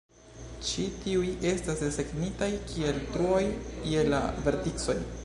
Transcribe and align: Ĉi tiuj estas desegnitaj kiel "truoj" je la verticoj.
Ĉi 0.67 0.85
tiuj 1.01 1.27
estas 1.49 1.83
desegnitaj 1.85 2.49
kiel 2.71 2.97
"truoj" 3.13 3.43
je 3.93 4.11
la 4.13 4.27
verticoj. 4.49 4.99